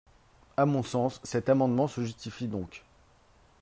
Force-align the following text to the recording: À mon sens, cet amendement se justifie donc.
À 0.57 0.65
mon 0.65 0.81
sens, 0.81 1.21
cet 1.23 1.47
amendement 1.47 1.87
se 1.87 2.01
justifie 2.01 2.47
donc. 2.47 2.83